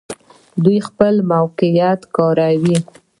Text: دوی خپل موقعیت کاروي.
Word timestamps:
دوی 0.63 0.79
خپل 0.87 1.13
موقعیت 1.33 2.01
کاروي. 2.15 2.77